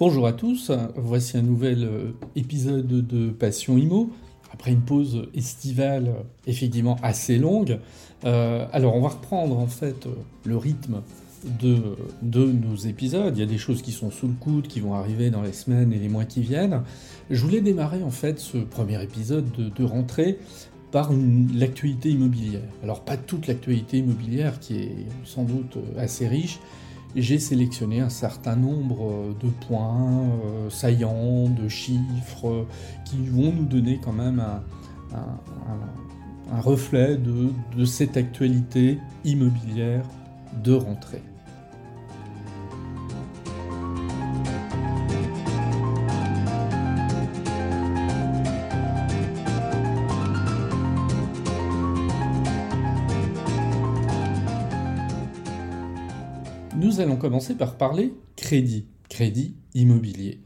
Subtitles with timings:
[0.00, 4.08] Bonjour à tous, voici un nouvel euh, épisode de Passion Imo,
[4.50, 7.78] après une pause estivale euh, effectivement assez longue.
[8.24, 10.08] Euh, alors on va reprendre en fait
[10.46, 11.02] le rythme
[11.44, 11.82] de,
[12.22, 15.28] nos épisodes, il y a des choses qui sont sous le coude, qui vont arriver
[15.28, 16.80] dans les semaines et les mois qui viennent.
[17.28, 20.38] Je voulais démarrer en fait ce premier épisode de, de rentrée
[20.92, 21.10] par
[21.54, 22.62] l'actualité immobilière.
[22.82, 26.58] Alors pas toute l'actualité immobilière qui est sans doute assez riche,
[27.16, 32.66] j'ai sélectionné un certain nombre de points euh, saillants, de chiffres,
[33.04, 34.42] qui vont nous donner quand même
[35.12, 40.04] un, reflet de cette actualité immobilière
[40.64, 41.22] de rentrée.
[57.00, 60.40] Allons commencer par parler crédit, crédit immobilier.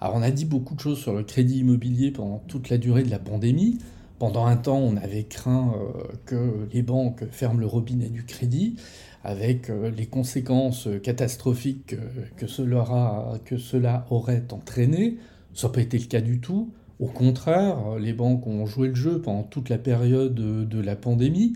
[0.00, 3.02] Alors on a dit beaucoup de choses sur le crédit immobilier pendant toute la durée
[3.02, 3.78] de la pandémie.
[4.18, 8.76] Pendant un temps, on avait craint euh, que les banques ferment le robinet du crédit,
[9.22, 11.94] avec euh, les conséquences catastrophiques
[12.36, 15.18] que cela, que cela aurait entraîné.
[15.54, 16.72] Ça n'a pas été le cas du tout.
[16.98, 21.54] Au contraire, les banques ont joué le jeu pendant toute la période de la pandémie.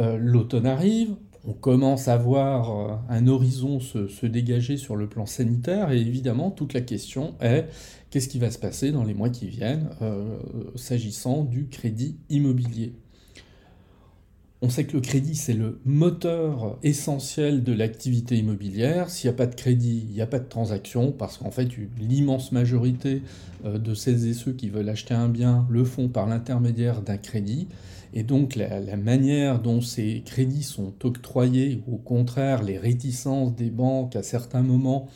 [0.00, 1.14] Euh, l'automne arrive,
[1.44, 6.50] on commence à voir euh, un horizon se, dégager sur le plan sanitaire, et évidemment,
[6.50, 7.66] toute la question est
[8.10, 10.38] qu'est-ce qui va se passer dans les mois qui viennent euh,
[10.76, 12.94] s'agissant du crédit immobilier.
[14.64, 19.10] On sait que le crédit, c'est le moteur essentiel de l'activité immobilière.
[19.10, 21.68] S'il n'y a pas de crédit, il n'y a pas de transaction, parce qu'en fait,
[21.98, 23.22] l'immense majorité
[23.64, 27.16] euh, de celles et ceux qui veulent acheter un bien le font par l'intermédiaire d'un
[27.16, 27.66] crédit.
[28.14, 33.70] Et donc la, manière dont ces crédits sont octroyés, ou au contraire les réticences des
[33.70, 35.08] banques à certains moments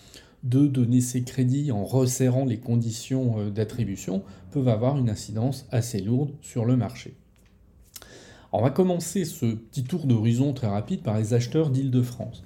[0.45, 6.01] de donner ces crédits en resserrant les conditions euh, d'attribution, peuvent avoir une incidence assez
[6.01, 7.15] lourde sur le marché.
[8.53, 12.45] on va commencer ce petit tour d'horizon très rapide par les acheteurs d'Île-de-France.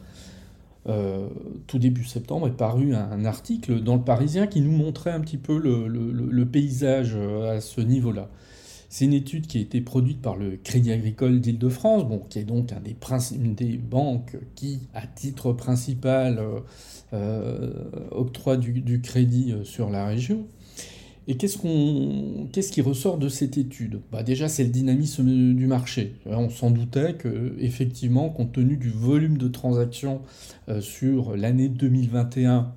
[0.89, 1.29] Euh,
[1.67, 5.37] tout début septembre est paru un, article dans le Parisien qui nous montrait un petit
[5.37, 8.31] peu le paysage euh, à ce niveau-là.
[8.93, 12.45] C'est une étude qui a été produite par le Crédit Agricole d'Île-de-France, bon, qui est
[12.45, 12.97] donc un des
[13.37, 16.59] une des banques qui, à titre principal, euh,
[17.13, 17.73] euh,
[18.11, 20.45] octroie du, crédit euh, sur la région.
[21.29, 24.01] Et qu'est-ce, qu'on, qu'est-ce qui ressort de cette étude?
[24.11, 26.17] Bah Déjà, c'est le dynamisme du marché.
[26.27, 30.23] On s'en doutait que, effectivement, compte tenu du volume de transactions
[30.81, 32.75] sur l'année 2021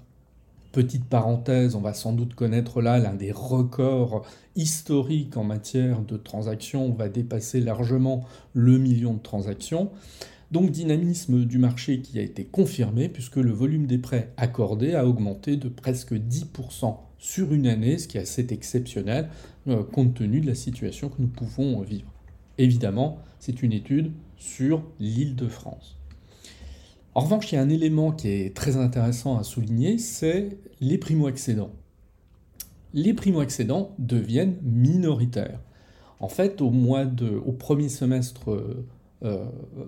[0.73, 4.25] Petite parenthèse, on va sans doute connaître là l'un des records
[4.55, 6.83] historiques en matière de transactions.
[6.87, 9.91] On va dépasser largement le million de transactions.
[10.49, 15.05] Donc dynamisme du marché qui a été confirmé puisque le volume des prêts accordés a
[15.05, 19.29] augmenté de presque 10% sur une année, ce qui est assez exceptionnel
[19.67, 22.11] euh, compte tenu de la situation que nous pouvons vivre.
[22.57, 25.97] Évidemment, c'est une étude sur l'île de France.
[27.15, 30.97] En revanche, il y a un élément qui est très intéressant à souligner, c'est les
[30.97, 31.71] primo-accédants.
[32.93, 35.59] Les primo-accédants deviennent minoritaires.
[36.19, 36.71] En fait, au,
[37.51, 38.49] premier semestre
[39.23, 39.45] euh,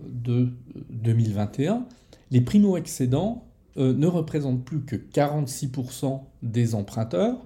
[0.07, 0.49] de
[0.91, 1.85] 2021,
[2.29, 3.45] les primo-accédants
[3.77, 7.37] euh, ne représentent plus que 46% des emprunteurs,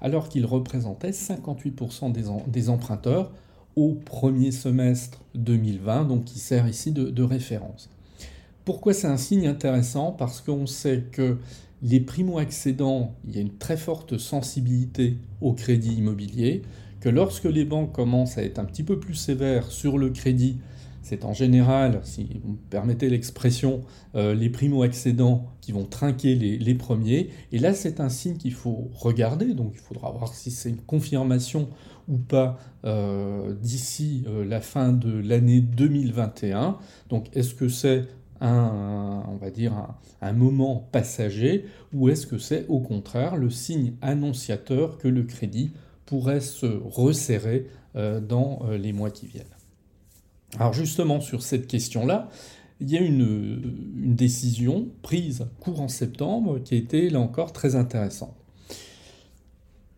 [0.00, 3.32] alors qu'ils représentaient 58% des, des, emprunteurs
[3.74, 7.90] au premier semestre 2020, donc qui sert ici de référence.
[8.66, 10.10] Pourquoi c'est un signe intéressant?
[10.10, 11.38] Parce qu'on sait que
[11.82, 16.62] les primo-accédants, il y a une très forte sensibilité au crédit immobilier,
[16.98, 20.58] que lorsque les banques commencent à être un petit peu plus sévères sur le crédit,
[21.00, 23.82] c'est en général, si vous me permettez l'expression,
[24.16, 27.30] euh, les primo-accédants qui vont trinquer les, premiers.
[27.52, 30.82] Et là, c'est un signe qu'il faut regarder, donc il faudra voir si c'est une
[30.82, 31.68] confirmation
[32.08, 36.78] ou pas euh, d'ici euh, la fin de l'année 2021.
[37.10, 38.08] Donc est-ce que c'est
[38.40, 39.72] un, on va dire
[40.20, 45.72] un, moment passager ou est-ce que c'est au contraire le signe annonciateur que le crédit
[46.04, 47.66] pourrait se resserrer
[47.96, 49.44] euh, dans euh, les mois qui viennent?
[50.58, 52.28] Alors justement sur cette question-là,
[52.80, 57.74] il y a une, une décision prise courant septembre qui a été là encore très
[57.74, 58.34] intéressante.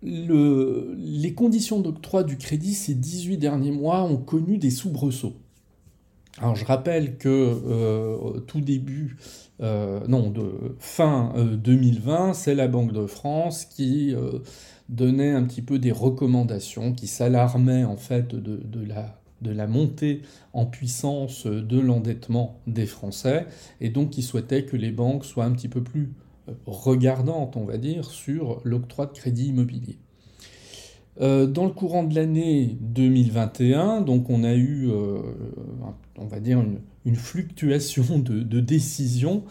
[0.01, 5.35] Le, les conditions d'octroi du crédit ces 18 derniers mois ont connu des soubresauts.
[6.41, 9.17] Alors je rappelle que euh, tout début,
[9.61, 14.15] euh, non, de fin 2020, euh, c'est la Banque de France qui
[14.89, 18.85] donnait un petit peu des recommandations, qui s'alarmait en fait de,
[19.51, 23.47] la, montée en puissance de l'endettement des Français,
[23.81, 26.13] et donc qui souhaitait que les banques soient un petit peu plus
[26.67, 29.99] regardante, on va dire, sur l'octroi de crédit immobilier.
[31.21, 34.89] Dans le courant de l'année 2021, donc on a eu,
[36.17, 36.61] on va dire,
[37.05, 39.45] une, fluctuation de, décisions.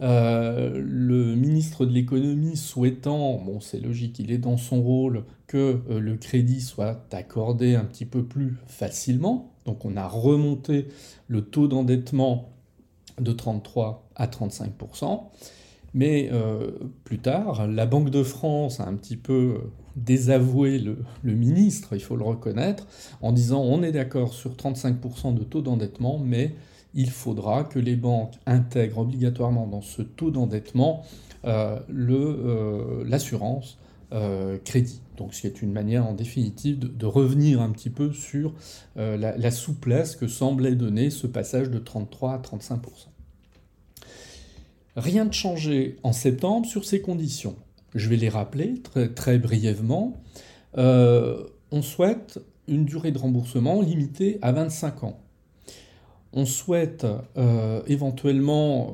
[0.00, 6.16] le ministre de l'économie souhaitant, bon c'est logique, il est dans son rôle, que le
[6.16, 10.88] crédit soit accordé un petit peu plus facilement, donc on a remonté
[11.28, 12.52] le taux d'endettement
[13.20, 15.24] de 33 à 35%.
[15.94, 16.70] Mais euh,
[17.04, 19.58] plus tard, la Banque de France a un petit peu
[19.96, 22.86] désavoué le, ministre, il faut le reconnaître,
[23.20, 26.54] en disant on est d'accord sur 35% de taux d'endettement, mais
[26.94, 31.02] il faudra que les banques intègrent obligatoirement dans ce taux d'endettement
[31.44, 33.78] euh, euh, l'assurance
[34.12, 35.00] euh, crédit.
[35.16, 38.52] Donc c'est une manière en définitive de, revenir un petit peu sur
[38.98, 42.78] euh, la, souplesse que semblait donner ce passage de 33 à 35%.
[44.96, 47.56] Rien de changé en septembre sur ces conditions.
[47.94, 48.74] Je vais les rappeler
[49.14, 50.22] très, brièvement.
[50.78, 55.20] Euh, on souhaite une durée de remboursement limitée à 25 ans.
[56.32, 57.06] On souhaite
[57.86, 58.92] éventuellement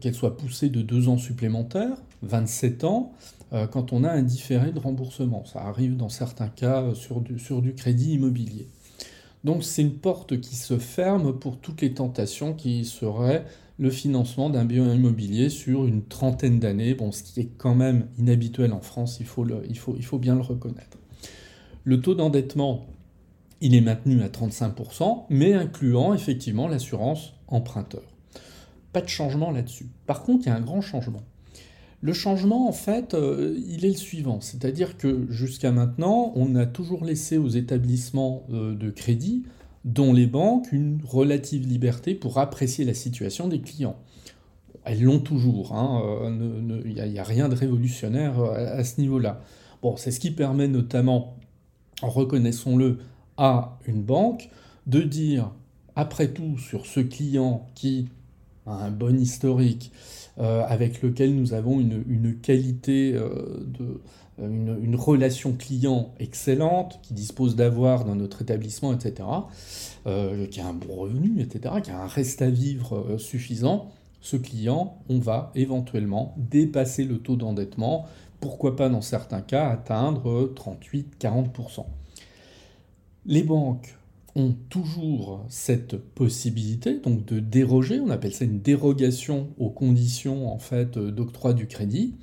[0.00, 3.12] qu'elle soit poussée de 2 ans supplémentaires, 27 ans,
[3.54, 5.44] euh, quand on a un différé de remboursement.
[5.44, 7.20] Ça arrive dans certains cas euh, sur
[7.62, 8.66] du crédit immobilier.
[9.44, 13.44] Donc c'est une porte qui se ferme pour toutes les tentations qui seraient
[13.78, 18.06] le financement d'un bien immobilier sur une trentaine d'années, bon, ce qui est quand même
[18.18, 20.98] inhabituel en France, il faut, bien le reconnaître.
[21.82, 22.86] Le taux d'endettement,
[23.60, 28.02] il est maintenu à 35%, mais incluant effectivement l'assurance emprunteur.
[28.92, 29.88] Pas de changement là-dessus.
[30.06, 31.22] Par contre, il y a un grand changement.
[32.00, 34.40] Le changement, en fait, euh, il est le suivant.
[34.40, 39.44] C'est-à-dire que jusqu'à maintenant, on a toujours laissé aux établissements euh, de crédit,
[39.84, 43.96] dont les banques, une relative liberté pour apprécier la situation des clients.
[44.84, 49.40] Elles l'ont toujours, il n'y hein, euh, a, rien de révolutionnaire à, ce niveau-là.
[49.82, 51.36] Bon, c'est ce qui permet notamment,
[52.02, 52.98] reconnaissons-le,
[53.36, 54.48] à une banque
[54.86, 55.50] de dire,
[55.96, 58.08] après tout, sur ce client qui
[58.66, 59.92] a un bon historique,
[60.38, 64.00] euh, avec lequel nous avons une, qualité euh, de,
[64.40, 69.28] euh, une, relation client excellente, qui dispose d'avoir dans notre établissement, etc.,
[70.50, 73.90] qui a un bon revenu, etc., qui a un reste à vivre suffisant,
[74.24, 78.06] ce client, on va éventuellement dépasser le taux d'endettement,
[78.40, 81.84] pourquoi pas dans certains cas atteindre 38-40%.
[83.26, 83.94] Les banques
[84.34, 90.58] ont toujours cette possibilité donc de déroger, on appelle ça une dérogation aux conditions en
[90.58, 92.14] fait d'octroi du crédit.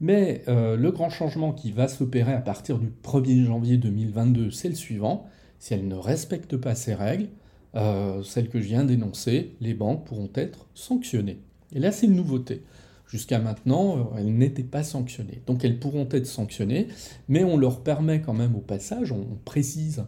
[0.00, 4.68] Mais euh, le grand changement qui va s'opérer à partir du 1er janvier 2022, c'est
[4.68, 5.26] le suivant.
[5.58, 7.28] Si elles ne respectent pas ces règles,
[7.74, 11.40] euh, celles que je viens d'énoncer, les banques pourront être sanctionnées.
[11.74, 12.62] Et là, c'est une nouveauté.
[13.08, 15.42] Jusqu'à maintenant, euh, elles n'étaient pas sanctionnées.
[15.46, 16.88] Donc elles pourront être sanctionnées,
[17.28, 20.04] mais on leur permet quand même au passage, on précise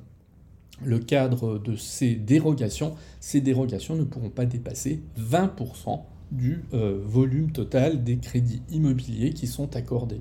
[0.83, 7.50] le cadre de ces dérogations, ces dérogations ne pourront pas dépasser 20% du euh, volume
[7.50, 10.21] total des crédits immobiliers qui sont accordés.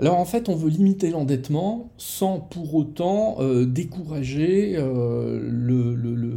[0.00, 5.50] Alors en fait, on veut limiter l'endettement sans pour autant euh, décourager euh,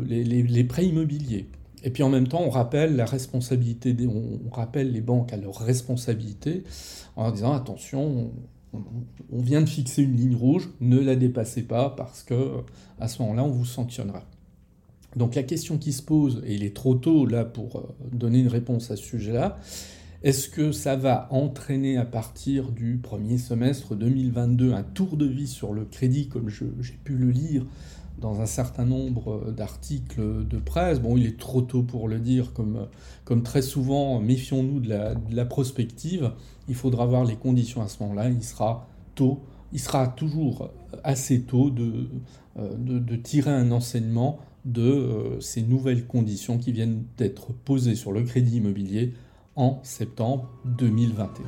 [0.08, 1.48] les, prêts immobiliers.
[1.84, 5.58] Et puis en même temps, on rappelle la responsabilité, on rappelle les banques à leur
[5.58, 6.64] responsabilité
[7.16, 8.32] en disant attention,
[8.74, 12.62] on vient de fixer une ligne rouge, ne la dépassez pas parce que
[13.00, 14.24] à ce moment-là, on vous sanctionnera.
[15.16, 18.40] Donc la question qui se pose, et il est trop tôt là pour euh, donner
[18.40, 19.58] une réponse à ce sujet-là,
[20.24, 25.48] est-ce que ça va entraîner à partir du premier semestre 2022 un tour de vie
[25.48, 27.66] sur le crédit, comme j'ai pu le lire
[28.20, 31.00] dans un certain nombre d'articles de presse?
[31.00, 32.88] Bon, il est trop tôt pour le dire, comme,
[33.26, 34.90] comme très souvent, méfions-nous de
[35.36, 36.32] la, prospective
[36.68, 38.30] il faudra voir les conditions à ce moment-là.
[38.30, 39.42] Il sera tôt,
[39.74, 40.70] il sera toujours
[41.04, 41.74] assez tôt
[42.58, 48.12] euh, de, tirer un enseignement de euh, ces nouvelles conditions qui viennent d'être posées sur
[48.12, 49.14] le crédit immobilier
[49.56, 51.46] en septembre 2021.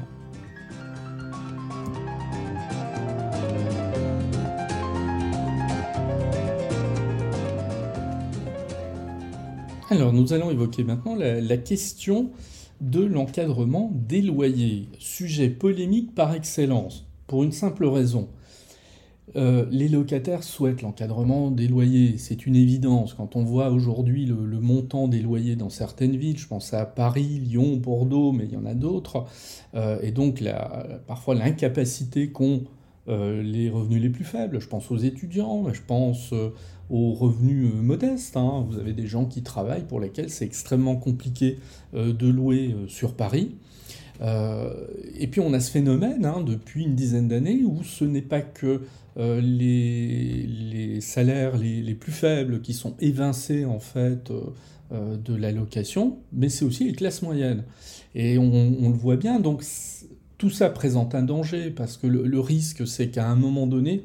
[9.90, 12.32] Alors nous allons évoquer maintenant la, la question
[12.82, 18.28] de l'encadrement des loyers, sujet polémique par excellence, pour une simple raison.
[19.36, 23.14] Euh, les locataires souhaitent l'encadrement des loyers, c'est une évidence.
[23.14, 27.40] Quand on voit aujourd'hui le, montant des loyers dans certaines villes, je pense à Paris,
[27.40, 29.26] Lyon, Bordeaux, mais il y en a d'autres,
[29.76, 30.44] euh, et donc
[31.08, 32.66] parfois l'incapacité qu'ont
[33.08, 36.34] euh, les revenus les plus faibles, je pense aux étudiants, je pense
[36.90, 38.38] aux revenus modestes.
[38.38, 38.66] Hein.
[38.70, 41.60] Vous avez des gens qui travaillent pour lesquels c'est extrêmement compliqué
[41.94, 43.56] de louer sur Paris.
[44.22, 48.42] Et puis on a ce phénomène hein, depuis une dizaine d'années où ce n'est pas
[48.42, 48.82] que
[49.18, 54.32] les, salaires les, plus faibles qui sont évincés en fait
[54.92, 57.64] de la location, mais c'est aussi les classes moyennes.
[58.16, 59.64] Et on, le voit bien, donc
[60.38, 64.04] tout ça présente un danger parce que le risque c'est qu'à un moment donné,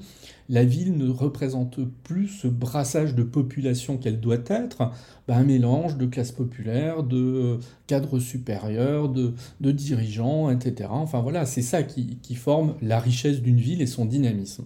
[0.49, 4.91] la ville ne représente plus ce brassage de population qu'elle doit être,
[5.27, 10.89] ben, un mélange de classes populaires, de cadres supérieurs, de, dirigeants, etc.
[10.91, 14.65] Enfin voilà, c'est ça qui forme la richesse d'une ville et son dynamisme.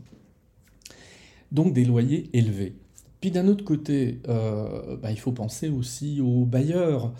[1.50, 2.74] Donc des loyers élevés.
[3.22, 7.12] Puis d'un autre côté, euh, bah, il faut penser aussi aux bailleurs.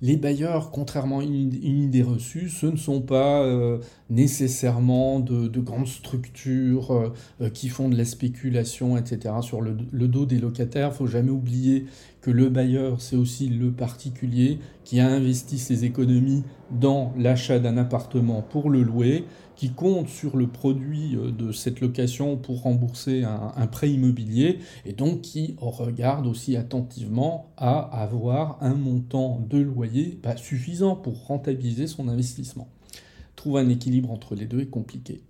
[0.00, 5.88] Les bailleurs, contrairement à une, idée reçue, ce ne sont pas euh, nécessairement de, grandes
[5.88, 9.34] structures euh, qui font de la spéculation, etc.
[9.40, 9.74] sur le,
[10.06, 10.90] dos des locataires.
[10.92, 11.86] Il faut jamais oublier
[12.20, 17.78] que le bailleur, c'est aussi le particulier qui a investi ses économies dans l'achat d'un
[17.78, 19.24] appartement pour le louer
[19.58, 24.92] qui compte sur le produit euh, de cette location pour rembourser un, prêt immobilier et
[24.92, 31.88] donc qui regarde aussi attentivement à avoir un montant de loyer bah, suffisant pour rentabiliser
[31.88, 32.68] son investissement.
[33.34, 35.22] Trouver un équilibre entre les deux est compliqué.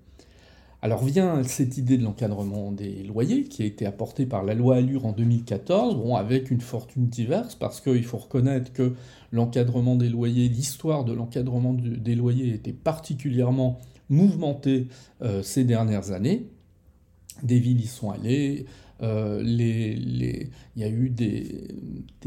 [0.82, 4.76] Alors vient cette idée de l'encadrement des loyers qui a été apportée par la loi
[4.76, 8.94] Allure en 2014, bon, avec une fortune diverse, parce qu'il faut reconnaître que
[9.32, 14.88] l'encadrement des loyers, l'histoire de l'encadrement des loyers était particulièrement mouvementé
[15.23, 16.47] euh, ces dernières années.
[17.43, 18.67] Des villes y sont allées,
[19.00, 21.69] euh, il y a eu des,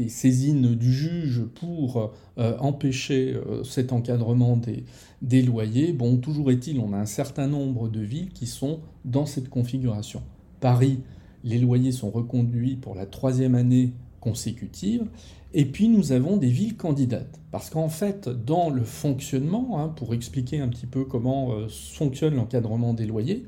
[0.08, 4.84] saisines du juge pour euh, empêcher cet encadrement des,
[5.20, 5.92] des, loyers.
[5.92, 10.22] Bon, toujours est-il, on a un certain nombre de villes qui sont dans cette configuration.
[10.60, 11.00] Paris,
[11.44, 15.08] les loyers sont reconduits pour la troisième année consécutive.
[15.54, 17.40] Et puis nous avons des villes candidates.
[17.50, 22.34] Parce qu'en fait, dans le fonctionnement, hein, pour expliquer un petit peu comment euh, fonctionne
[22.34, 23.44] l'encadrement des loyers,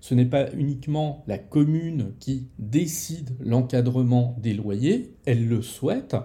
[0.00, 6.16] ce n'est pas uniquement la commune qui décide l'encadrement des loyers, elle le souhaite,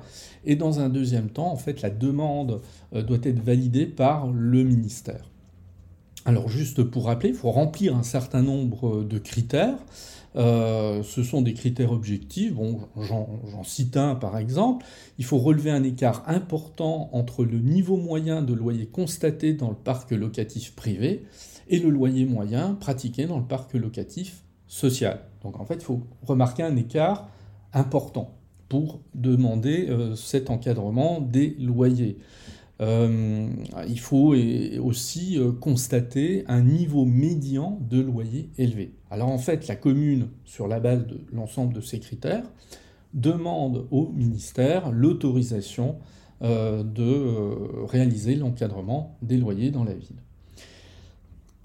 [0.45, 2.61] et dans un deuxième temps, en fait, la demande
[2.93, 5.31] euh, doit être validée par le ministère.
[6.25, 9.77] Alors juste pour rappeler, il faut remplir un certain nombre de critères.
[10.35, 12.53] Euh, ce sont des critères objectifs.
[12.97, 14.85] J'en cite un par exemple.
[15.17, 19.75] Il faut relever un écart important entre le niveau moyen de loyer constaté dans le
[19.75, 21.25] parc locatif privé
[21.69, 25.21] et le loyer moyen pratiqué dans le parc locatif social.
[25.43, 27.29] Donc en fait, il faut remarquer un écart
[27.73, 28.38] important
[28.69, 32.17] pour demander euh, cet encadrement des loyers.
[32.81, 33.47] Euh,
[33.88, 34.35] il faut
[34.81, 38.95] aussi euh, constater un niveau médian de loyer élevé.
[39.11, 42.43] Alors en fait, la commune, sur la base de l'ensemble de ces critères,
[43.13, 45.97] demande au ministère l'autorisation
[46.41, 50.17] euh, de réaliser l'encadrement des loyers dans la ville.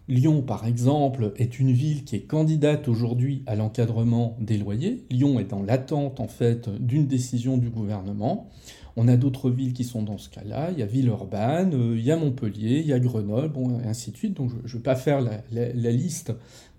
[0.08, 5.04] Lyon, par exemple, est une ville qui est candidate aujourd'hui à l'encadrement des loyers.
[5.10, 8.48] Lyon est dans l'attente, en fait, d'une décision du gouvernement.
[8.94, 10.70] On a d'autres villes qui sont dans ce cas-là.
[10.70, 13.84] Il y a Villeurbanne, euh, il y a Montpellier, il y a Grenoble, bon, et
[13.84, 14.38] ainsi de suite.
[14.64, 16.32] Je ne vais pas faire la, liste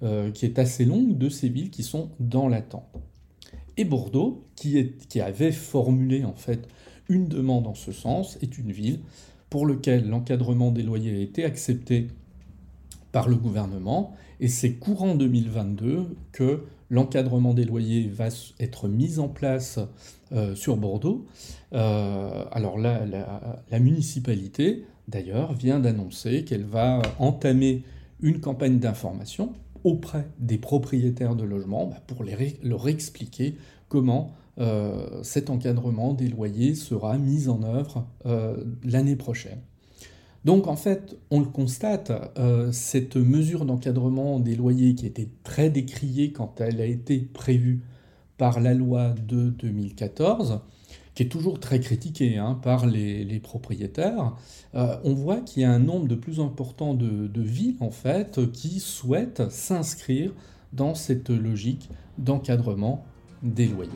[0.04, 2.88] euh, qui est assez longue de ces villes qui sont dans l'attente.
[3.76, 6.68] Et Bordeaux, qui avait formulé en fait
[7.10, 9.00] une demande en ce sens, est une ville
[9.50, 12.08] pour laquelle l'encadrement des loyers a été accepté
[13.28, 14.14] le gouvernement.
[14.40, 18.28] Et c'est courant 2022 que l'encadrement des loyers va
[18.60, 19.80] être mis en place
[20.32, 21.26] euh, sur Bordeaux.
[21.74, 27.84] Euh, alors là, la, municipalité, d'ailleurs, vient d'annoncer qu'elle va entamer
[28.22, 32.24] une campagne d'information auprès des propriétaires de logements bah, pour
[32.64, 33.56] leur expliquer
[33.90, 38.06] comment euh, cet encadrement des loyers sera mis en œuvre
[38.84, 39.60] l'année prochaine.
[40.48, 45.70] Donc en fait, on le constate, euh, cette mesure d'encadrement des loyers qui était très
[45.70, 47.82] décriée quand elle a été prévue
[48.38, 50.62] par la loi de 2014,
[51.16, 54.38] qui est toujours très critiquée hein, par les, propriétaires,
[54.74, 57.92] euh, on voit qu'il y a un nombre de plus important de, de villes en
[57.92, 60.32] fait qui souhaitent s'inscrire
[60.72, 61.90] dans cette logique
[62.20, 63.04] d'encadrement
[63.44, 63.92] des loyers.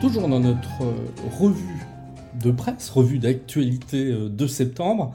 [0.00, 1.06] Toujours dans notre euh,
[1.38, 1.84] revue
[2.42, 5.14] de presse, revue d'actualité euh, de septembre,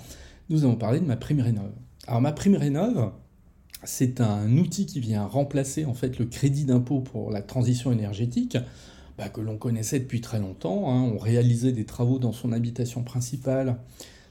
[0.49, 1.71] nous allons parler de ma prime rénov.
[2.05, 3.11] Alors ma prime rénov,
[3.83, 8.59] c'est un outil qui vient remplacer en fait le crédit d'impôt pour la transition énergétique
[9.17, 10.91] bah, que l'on connaissait depuis très longtemps.
[10.91, 11.01] Hein.
[11.01, 13.77] On réalisait des travaux dans son habitation principale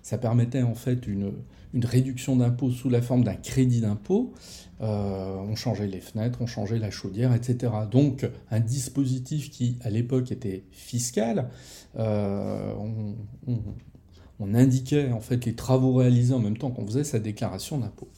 [0.05, 1.33] ça permettait en fait une,
[1.75, 4.33] une réduction d'impôt sous la forme d'un crédit d'impôt.
[4.81, 7.73] Euh, on changeait les fenêtres, on changeait la chaudière, etc.
[7.91, 11.51] Donc un dispositif qui à l'époque était fiscal,
[11.99, 17.79] euh, on, indiquait en fait les travaux réalisés en même temps qu'on faisait sa déclaration
[17.79, 18.09] d'impôt.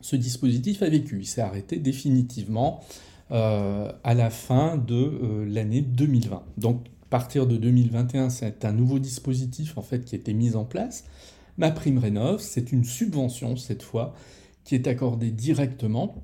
[0.00, 2.80] Ce dispositif a vécu, il s'est arrêté définitivement
[3.30, 6.42] euh, à la fin de l'année 2020.
[6.58, 10.56] Donc à partir de 2021, c'est un nouveau dispositif en fait qui a été mis
[10.56, 11.04] en place.
[11.60, 14.14] Ma prime rénov, c'est une subvention cette fois
[14.64, 16.14] qui est accordée directement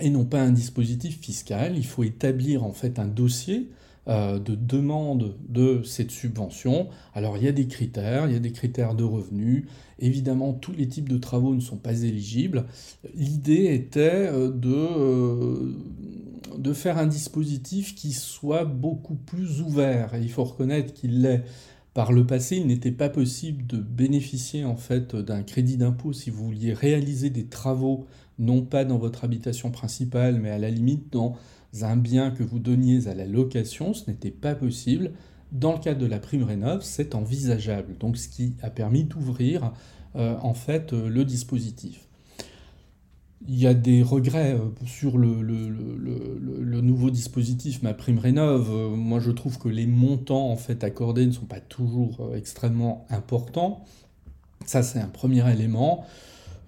[0.00, 1.76] et non pas un dispositif fiscal.
[1.76, 3.68] Il faut établir en fait un dossier
[4.08, 6.88] euh, de demande de cette subvention.
[7.14, 9.66] Alors il y a des critères, il y a des critères de revenus.
[9.98, 12.64] Évidemment, tous les types de travaux ne sont pas éligibles.
[13.14, 15.74] L'idée était euh, de, euh,
[16.56, 20.12] de faire un dispositif qui soit beaucoup plus ouvert.
[20.18, 21.44] Il faut reconnaître qu'il l'est.
[21.96, 26.28] Par le passé, il n'était pas possible de bénéficier en fait d'un crédit d'impôt si
[26.28, 28.04] vous vouliez réaliser des travaux
[28.38, 31.38] non pas dans votre habitation principale, mais à la limite dans
[31.80, 35.12] un bien que vous donniez à la location, ce n'était pas possible.
[35.52, 37.96] Dans le cadre de la prime rénov, c'est envisageable.
[37.98, 39.72] Donc, ce qui a permis d'ouvrir
[40.16, 42.05] euh, en fait euh, le dispositif.
[43.48, 48.70] Il y a des regrets euh, sur le, nouveau dispositif, ma prime rénov.
[48.96, 53.84] Moi, je trouve que les montants en fait accordés ne sont pas toujours extrêmement importants.
[54.64, 56.06] Ça, c'est un premier élément.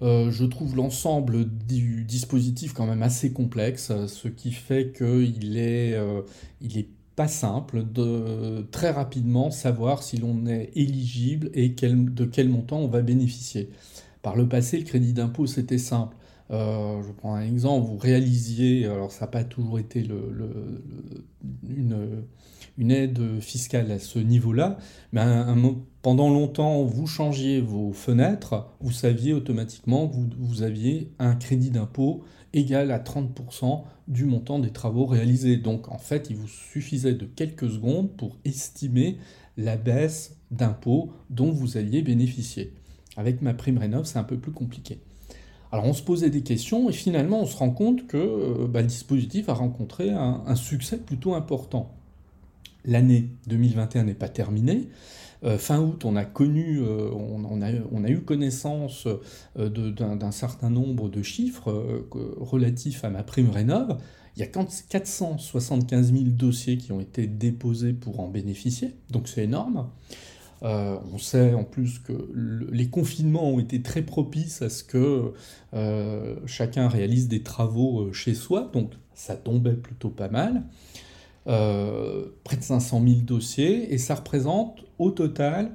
[0.01, 5.93] Euh, je trouve l'ensemble du dispositif quand même assez complexe, ce qui fait qu'il est,
[5.93, 6.21] euh,
[6.61, 12.47] il est pas simple de très rapidement savoir si l'on est éligible et de quel
[12.47, 13.69] montant on va bénéficier.
[14.21, 16.15] Par le passé, le crédit d'impôt, c'était simple.
[16.51, 20.07] Euh, je prends un exemple, vous réalisiez, alors ça n'a pas toujours été
[21.67, 24.77] une, aide fiscale à ce niveau-là,
[25.11, 25.21] mais
[26.01, 31.69] pendant longtemps, vous changiez vos fenêtres, vous saviez automatiquement que vous, vous aviez un crédit
[31.69, 35.57] d'impôt égal à 30% du montant des travaux réalisés.
[35.57, 39.17] Donc en fait, il vous suffisait de quelques secondes pour estimer
[39.57, 42.73] la baisse d'impôt dont vous alliez bénéficier.
[43.17, 44.99] Avec ma prime rénov, c'est un peu plus compliqué.
[45.71, 48.81] Alors on se posait des questions et finalement on se rend compte que euh, bah,
[48.81, 51.93] le dispositif a rencontré un, succès plutôt important.
[52.85, 54.87] L'année 2021 n'est pas terminée.
[55.43, 59.07] Euh, fin août, on a connu, euh, on, a, eu connaissance
[59.55, 62.07] d'un certain nombre de chiffres
[62.39, 63.97] relatifs à ma prime rénov.
[64.35, 69.43] Il y a 475 000 dossiers qui ont été déposés pour en bénéficier, donc c'est
[69.43, 69.89] énorme.
[70.63, 72.13] Euh, on sait en plus que
[72.71, 75.33] les confinements ont été très propices à ce que
[75.73, 80.63] euh, chacun réalise des travaux euh, chez soi, donc ça tombait plutôt pas mal.
[81.45, 85.71] près de 500 000 dossiers, et ça représente au total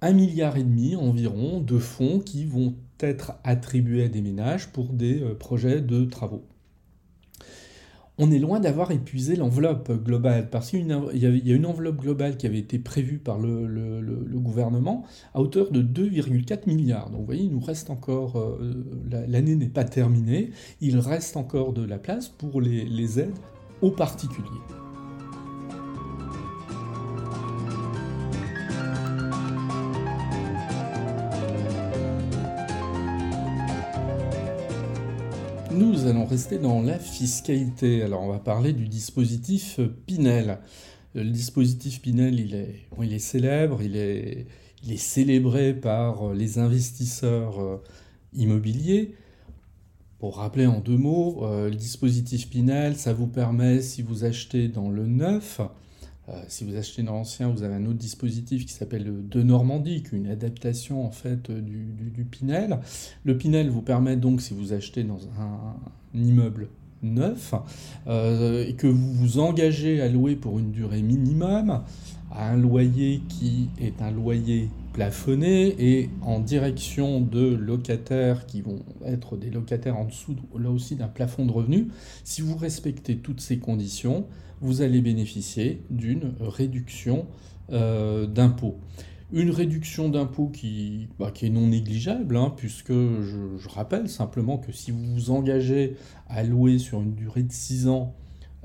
[0.00, 4.92] un milliard et demi environ de fonds qui vont être attribués à des ménages pour
[4.92, 6.44] des projets de travaux
[8.18, 12.46] on est loin d'avoir épuisé l'enveloppe globale, parce qu'il y, a une enveloppe globale qui
[12.46, 17.10] avait été prévue par le, gouvernement à hauteur de 2,4 milliards.
[17.10, 18.84] Donc vous voyez, nous reste encore, euh,
[19.28, 23.38] l'année n'est pas terminée, il reste encore de la place pour les aides
[23.80, 24.81] aux particuliers.
[36.12, 38.02] Allons rester dans la fiscalité.
[38.02, 40.58] Alors on va parler du dispositif Pinel.
[41.14, 44.46] Le dispositif Pinel, il est, célèbre, il est,
[44.84, 47.82] il est célébré par les investisseurs euh,
[48.34, 49.14] immobiliers.
[50.18, 54.68] Pour rappeler en deux mots, euh, le dispositif Pinel, ça vous permet, si vous achetez
[54.68, 55.64] dans le neuf, euh,
[56.48, 60.14] si vous achetez dans l'ancien, vous avez un autre dispositif qui s'appelle De Normandie, qui
[60.14, 62.78] est une adaptation en fait du, Pinel.
[63.24, 65.74] Le Pinel vous permet donc, si vous achetez dans un,
[66.14, 66.68] immeuble
[67.02, 67.54] neuf
[68.06, 71.82] euh, et que vous vous engagez à louer pour une durée minimum
[72.30, 78.80] à un loyer qui est un loyer plafonné et en direction de locataires qui vont
[79.04, 81.86] être des locataires en dessous là aussi d'un plafond de revenus,
[82.24, 84.26] si vous respectez toutes ces conditions,
[84.62, 87.26] vous allez bénéficier d'une réduction
[87.72, 88.78] euh, d'impôt.
[89.32, 94.72] Une réduction d'impôt qui, bah, qui, est non négligeable, hein, puisque je, rappelle simplement que
[94.72, 95.96] si vous vous engagez
[96.28, 98.14] à louer sur une durée de 6 ans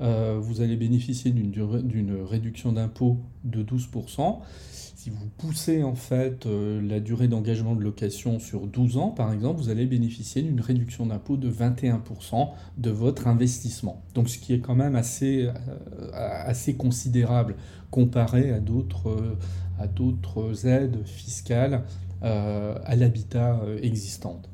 [0.00, 4.38] vous allez bénéficier d'une réduction d'impôt de 12%.
[4.98, 9.32] Si vous poussez en fait euh, la durée d'engagement de location sur 12 ans, par
[9.32, 14.02] exemple, vous allez bénéficier d'une réduction d'impôt de 21% de votre investissement.
[14.14, 17.54] Donc ce qui est quand même assez, euh, assez considérable
[17.92, 19.38] comparé à d'autres, euh,
[19.78, 21.84] à d'autres aides fiscales
[22.20, 24.50] à l'habitat existante.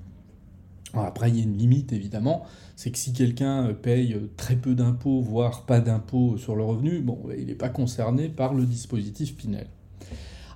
[0.93, 2.45] Après, il y a une limite, évidemment,
[2.77, 7.19] c'est que si quelqu'un paye très peu d'impôts, voire pas d'impôts sur le revenu, bon,
[7.37, 9.67] il n'est pas concerné par le dispositif Pinel.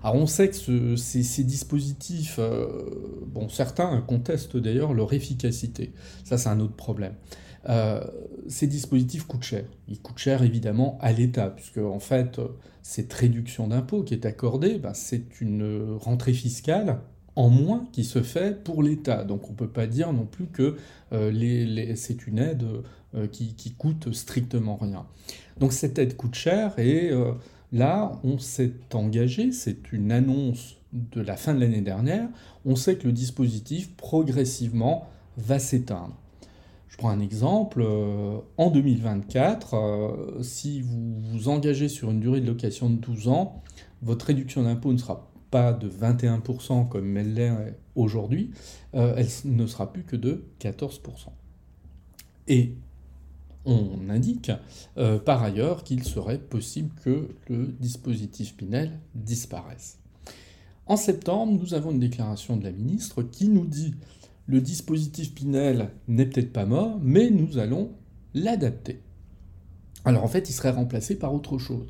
[0.03, 2.67] Alors on sait que ces, dispositifs, euh,
[3.27, 5.93] bon certains contestent d'ailleurs leur efficacité,
[6.25, 7.15] ça c'est un autre problème.
[7.69, 8.01] Euh,
[8.47, 9.65] ces dispositifs coûtent cher.
[9.89, 12.41] Ils coûtent cher évidemment à l'État, puisque en fait
[12.83, 17.01] cette réduction d'impôt qui est accordée, ben, c'est une rentrée fiscale
[17.39, 19.25] en moins qui se fait pour l'État.
[19.25, 20.77] Donc on ne peut pas dire non plus que
[21.13, 22.65] euh, c'est une aide
[23.33, 25.07] qui, qui, coûte strictement rien.
[25.59, 27.11] Donc cette aide coûte cher et
[27.73, 32.29] Là, on s'est engagé, c'est une annonce de la fin de l'année dernière,
[32.65, 36.17] on sait que le dispositif progressivement va s'éteindre.
[36.89, 42.41] Je prends un exemple, euh, en 2024, euh, si vous vous engagez sur une durée
[42.41, 43.63] de location de 12 ans,
[44.01, 48.51] votre réduction d'impôt ne sera pas de 21% comme elle l'est aujourd'hui,
[48.95, 51.01] euh, elle ne sera plus que de 14%.
[52.49, 52.75] Et
[53.65, 54.51] on indique
[54.97, 59.99] euh, par ailleurs qu'il serait possible que le dispositif Pinel disparaisse.
[60.87, 63.95] En septembre, nous avons une déclaration de la ministre qui nous dit
[64.47, 67.91] le dispositif Pinel n'est peut-être pas mort, mais nous allons
[68.33, 69.03] l'adapter.
[70.07, 71.87] Alors en fait, il serait remplacé par autre chose.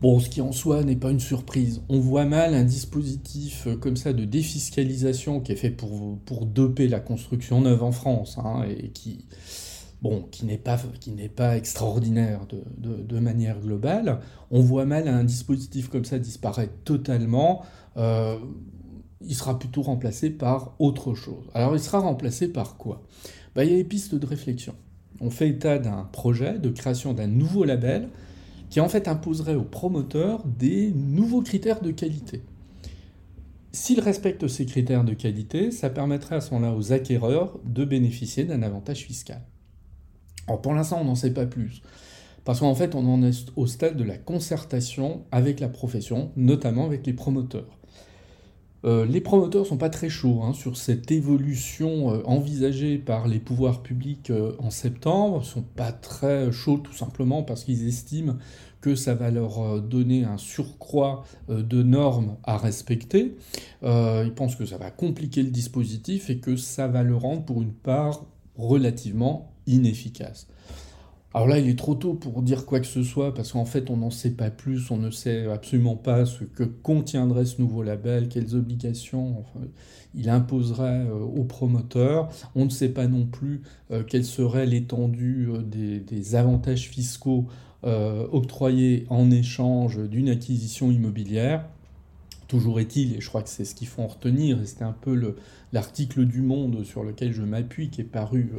[0.00, 1.82] Bon, ce qui en soi n'est pas une surprise.
[1.88, 6.46] On voit mal un dispositif euh, comme ça de défiscalisation qui est fait pour, pour
[6.46, 9.24] doper la construction neuve en France hein, et qui,
[10.02, 10.78] bon, qui n'est pas,
[11.34, 12.40] pas extraordinaire
[12.76, 17.62] de, manière globale, on voit mal un dispositif comme ça disparaître totalement.
[17.96, 18.36] Euh,
[19.22, 21.48] il sera plutôt remplacé par autre chose.
[21.54, 23.02] Alors il sera remplacé par quoi?
[23.54, 24.74] Bah, Il y a des pistes de réflexion.
[25.20, 28.10] On fait état d'un projet de création d'un nouveau label
[28.74, 32.42] qui en fait imposerait aux promoteurs des nouveaux critères de qualité.
[33.70, 38.42] S'ils respectent ces critères de qualité, ça permettrait à ce moment-là aux acquéreurs de bénéficier
[38.42, 39.42] d'un avantage fiscal.
[40.48, 41.82] Alors pour l'instant, on n'en sait pas plus.
[42.44, 46.84] Parce qu'en fait, on en est au stade de la concertation avec la profession, notamment
[46.84, 47.78] avec les promoteurs.
[48.84, 53.28] Euh, les promoteurs ne sont pas très chauds hein, sur cette évolution euh, envisagée par
[53.28, 55.38] les pouvoirs publics euh, en septembre.
[55.38, 58.36] Ils ne sont pas très chauds tout simplement parce qu'ils estiment
[58.82, 63.34] que ça va leur donner un surcroît de normes à respecter.
[63.82, 67.62] ils pensent que ça va compliquer le dispositif et que ça va le rendre pour
[67.62, 68.26] une part
[68.58, 70.48] relativement inefficace.
[71.34, 73.90] Alors là, il est trop tôt pour dire quoi que ce soit, parce qu'en fait,
[73.90, 77.82] on n'en sait pas plus, on ne sait absolument pas ce que contiendrait ce nouveau
[77.82, 79.44] label, quelles obligations
[80.14, 82.28] il imposerait euh, aux promoteurs.
[82.54, 87.46] On ne sait pas non plus euh, quelle serait l'étendue euh, des, avantages fiscaux
[88.32, 91.66] octroyés en échange d'une acquisition immobilière.
[92.48, 94.96] Toujours est-il, et je crois que c'est ce qu'il faut en retenir, et c'était un
[94.98, 95.36] peu
[95.70, 98.52] l'article du Monde sur lequel je m'appuie, qui est paru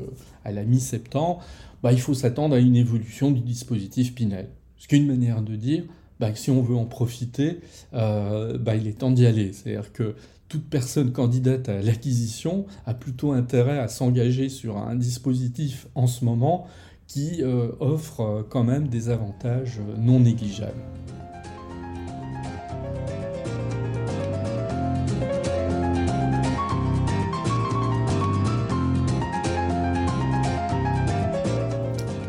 [0.44, 1.44] à la mi-septembre,
[1.86, 4.48] bah, il faut s'attendre à une évolution du dispositif Pinel.
[4.80, 5.84] Ce qui est une manière de dire
[6.20, 7.60] bah, que si on veut en profiter,
[7.94, 9.54] euh, bah, il est temps d'y aller.
[9.54, 10.16] C'est-à-dire que
[10.50, 16.26] toute personne candidate à l'acquisition a plutôt intérêt à s'engager sur un dispositif en ce
[16.26, 16.66] moment
[17.06, 20.82] qui euh, offre quand même des avantages non négligeables.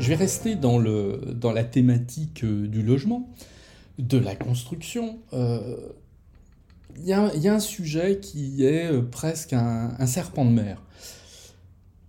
[0.06, 3.28] Je vais rester dans, le, dans la thématique euh, du logement,
[3.98, 5.18] de la construction.
[5.32, 5.88] Il euh,
[7.00, 10.80] y, a un sujet qui est euh, presque un, serpent de mer.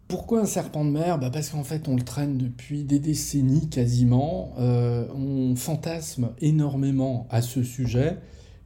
[0.08, 1.18] Pourquoi un serpent de mer?
[1.18, 4.54] Bah Parce qu'en fait, on le traîne depuis des décennies quasiment.
[4.60, 8.20] on fantasme énormément à ce sujet.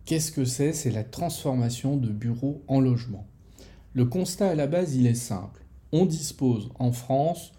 [0.03, 0.73] Qu'est-ce que c'est?
[0.73, 3.27] C'est la transformation de bureaux en logements.
[3.93, 5.63] Le constat à la base, il est simple.
[5.93, 7.53] On dispose en France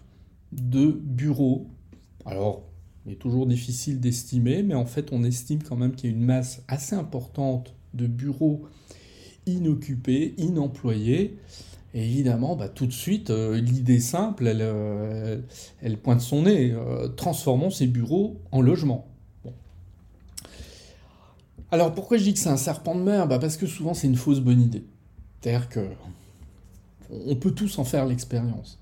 [0.55, 1.67] de bureaux.
[2.25, 2.63] Alors,
[3.05, 6.15] il est toujours difficile d'estimer, mais en fait, on estime quand même qu'il y a
[6.15, 8.65] une masse assez importante de bureaux
[9.45, 11.37] inoccupés, inemployés.
[11.93, 15.39] Et évidemment, bah, tout de suite, euh, l'idée simple, elle, euh,
[15.81, 16.71] elle, pointe son nez.
[16.71, 19.07] Euh, transformons ces bureaux en logements.
[21.71, 23.27] Alors pourquoi je dis que c'est un serpent de mer?
[23.27, 24.85] Bah, Parce que souvent c'est une fausse bonne idée.
[25.41, 25.87] C'est-à-dire que
[27.09, 28.79] on peut tous en faire l'expérience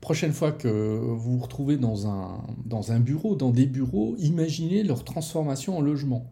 [0.00, 4.82] prochaine fois que vous vous retrouvez dans un, dans un bureau, dans des bureaux, imaginez
[4.82, 6.30] leur transformation en logement.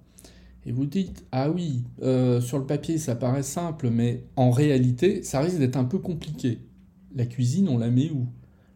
[0.66, 5.22] Et vous dites, ah oui, euh, sur le papier ça paraît simple, mais en réalité
[5.22, 6.61] ça risque d'être un peu compliqué.
[7.14, 8.26] La cuisine, on la met où?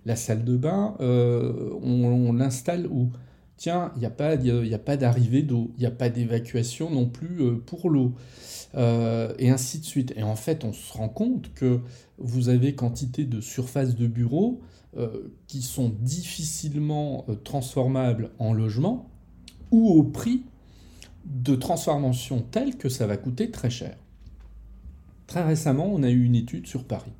[0.04, 3.10] La salle de bain, euh, on, l'installe où?
[3.58, 7.62] Tiens, il n'y a pas, d'arrivée d'eau, il n'y a pas d'évacuation non plus euh,
[7.64, 8.14] pour l'eau.
[8.74, 10.14] et ainsi de suite.
[10.16, 11.80] Et en fait, on se rend compte que
[12.16, 14.60] vous avez quantité de surfaces de bureaux
[15.46, 19.08] qui sont difficilement transformables en logement
[19.70, 20.42] ou au prix
[21.28, 23.96] de transformation telle que ça va coûter très cher.
[25.26, 27.12] Très récemment, on a eu une étude sur Paris.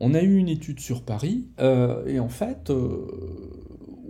[0.00, 3.06] On a eu une étude sur Paris, euh, et en fait, euh,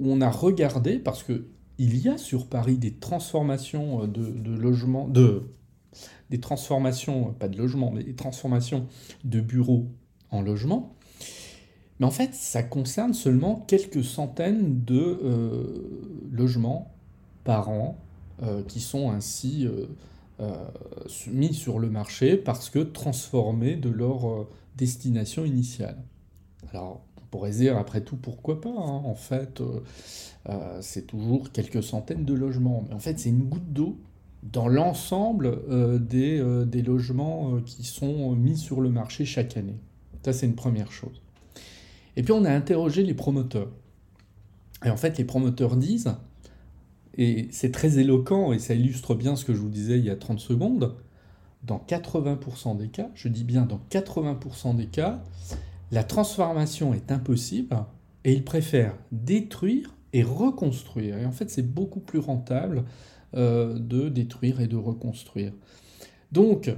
[0.03, 1.47] on a regardé, parce que
[1.79, 5.45] il y a sur Paris des transformations de, de logements, de,
[6.29, 8.87] des transformations, pas de logements, mais des transformations
[9.25, 9.87] de bureaux
[10.31, 10.95] en logements.
[11.99, 16.95] Mais en fait, ça concerne seulement quelques centaines de euh, logements
[17.45, 17.99] par an
[18.43, 19.87] euh, qui sont ainsi euh,
[20.41, 20.55] euh,
[21.31, 25.99] mis sur le marché parce que transformés de leur destination initiale.
[26.71, 29.03] Alors, pourrait dire, après tout, pourquoi pas hein.
[29.05, 29.63] En fait,
[30.81, 32.85] c'est toujours quelques centaines de logements.
[32.89, 33.99] Mais en fait, c'est une goutte d'eau
[34.43, 35.61] dans l'ensemble
[36.07, 39.77] des, des, logements qui sont mis sur le marché chaque année.
[40.25, 41.21] Ça, c'est une première chose.
[42.17, 43.69] Et puis, on a interrogé les promoteurs.
[44.85, 46.15] Et en fait, les promoteurs disent,
[47.17, 50.11] et c'est très éloquent et ça illustre bien ce que je vous disais il y
[50.11, 50.95] a 30 secondes.
[51.65, 55.23] Dans 80% des cas, je dis bien dans 80% des cas,
[55.91, 57.77] la transformation est impossible
[58.25, 61.19] et ils préfèrent détruire et reconstruire.
[61.19, 62.85] Et en fait, c'est beaucoup plus rentable
[63.35, 65.53] euh, de détruire et de reconstruire.
[66.33, 66.71] Donc,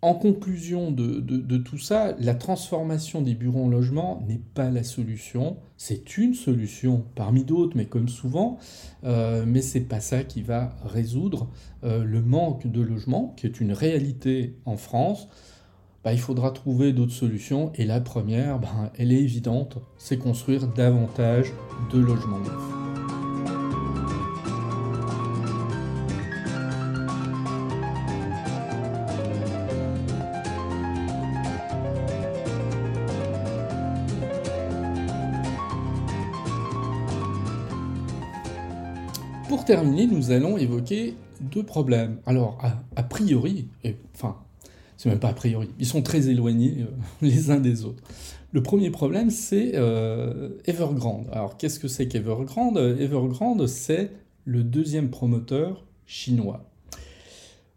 [0.00, 5.56] en conclusion de, tout ça, la transformation des bureaux en logements n'est pas la solution.
[5.76, 8.58] C'est une solution parmi d'autres, mais comme souvent,
[9.02, 11.48] euh, mais c'est pas ça qui va résoudre
[11.82, 15.28] euh, le manque de logements, qui est une réalité en France.
[16.04, 20.68] Bah, il faudra trouver d'autres solutions, et la première, bah, elle est évidente, c'est construire
[20.68, 21.52] davantage
[21.92, 22.78] de logements neufs.
[39.48, 42.20] Pour terminer, nous allons évoquer deux problèmes.
[42.26, 42.58] Alors,
[42.96, 44.36] a, priori, et, enfin,
[44.98, 46.86] c'est même pas a priori, ils sont très éloignés euh,
[47.22, 48.02] les uns des autres.
[48.50, 51.26] Le premier problème, c'est euh, Evergrande.
[51.32, 52.78] Alors, qu'est-ce que c'est qu'Evergrande?
[52.78, 54.10] Evergrande, c'est
[54.44, 56.68] le deuxième promoteur chinois.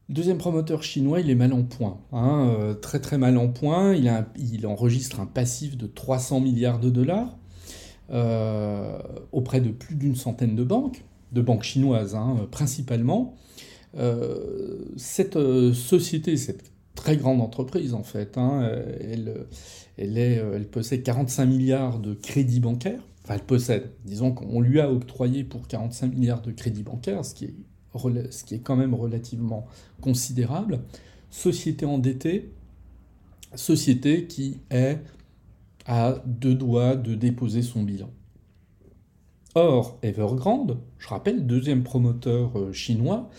[0.10, 3.94] Deuxième promoteur chinois, il est mal en point, hein, euh, très très mal en point.
[3.94, 7.38] Il, enregistre un passif de 300 milliards de dollars
[9.32, 13.36] auprès de plus d'une centaine de banques de banques chinoises hein, principalement.
[14.98, 15.40] Cette
[15.72, 18.62] société, cette très grande entreprise en fait, hein,
[18.99, 19.47] elle,
[19.97, 23.01] elle, est, elle possède 45 milliards de crédits bancaires.
[23.23, 23.91] Enfin, elle possède.
[24.06, 28.43] Disons qu'on lui a octroyé pour 45 milliards de crédits bancaires, ce qui est, ce
[28.43, 29.67] qui est quand même relativement
[30.01, 30.80] considérable.
[31.30, 32.51] Société endettée,
[33.56, 34.99] société qui est
[35.86, 38.10] à deux doigts de déposer son bilan.
[39.56, 43.30] Or, Evergrande, je rappelle, deuxième promoteur euh, chinois,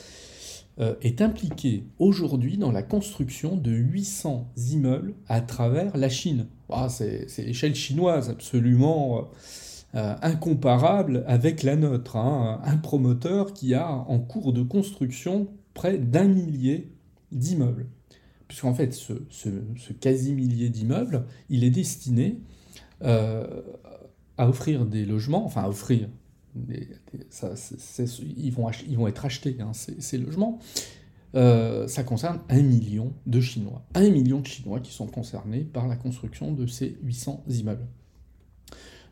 [0.81, 6.47] euh, est impliqué aujourd'hui dans la construction de 800 immeubles à travers la Chine.
[6.71, 9.29] Ah, c'est l'échelle chinoise absolument
[9.95, 12.17] euh, incomparable avec la nôtre.
[12.17, 12.61] Hein.
[12.65, 16.91] Un promoteur qui a en cours de construction près d'un millier
[17.33, 17.87] d'immeubles.
[18.49, 19.13] Puisqu'en fait, ce,
[20.01, 22.39] quasi-millier d'immeubles, il est destiné
[23.01, 26.09] à offrir des logements, enfin à offrir,
[26.55, 30.59] ils, vont être achetés, hein, ces, logements,
[31.35, 33.83] euh, ça concerne un million de Chinois.
[33.95, 37.87] Un million de Chinois qui sont concernés par la construction de ces 800 immeubles.